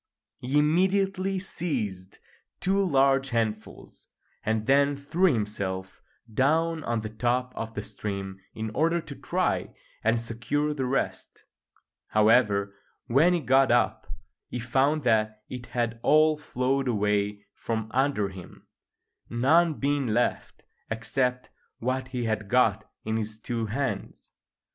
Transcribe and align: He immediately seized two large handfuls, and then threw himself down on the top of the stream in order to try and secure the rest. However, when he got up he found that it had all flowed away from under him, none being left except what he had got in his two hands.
He 0.39 0.57
immediately 0.57 1.37
seized 1.37 2.17
two 2.59 2.83
large 2.83 3.29
handfuls, 3.29 4.07
and 4.43 4.65
then 4.65 4.97
threw 4.97 5.31
himself 5.31 6.01
down 6.33 6.83
on 6.85 7.01
the 7.01 7.09
top 7.09 7.53
of 7.55 7.75
the 7.75 7.83
stream 7.83 8.39
in 8.55 8.71
order 8.71 8.99
to 8.99 9.13
try 9.15 9.75
and 10.03 10.19
secure 10.19 10.73
the 10.73 10.87
rest. 10.87 11.43
However, 12.07 12.73
when 13.05 13.33
he 13.35 13.41
got 13.41 13.69
up 13.69 14.11
he 14.47 14.57
found 14.57 15.03
that 15.03 15.43
it 15.49 15.67
had 15.67 15.99
all 16.01 16.35
flowed 16.35 16.87
away 16.87 17.45
from 17.53 17.87
under 17.93 18.29
him, 18.29 18.65
none 19.29 19.75
being 19.75 20.07
left 20.07 20.63
except 20.89 21.51
what 21.77 22.07
he 22.07 22.23
had 22.23 22.49
got 22.49 22.89
in 23.05 23.17
his 23.17 23.39
two 23.39 23.67
hands. 23.67 24.31